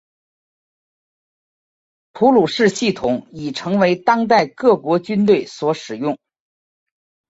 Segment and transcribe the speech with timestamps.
[2.11, 6.17] 普鲁士系统已为当代各国军队所使用。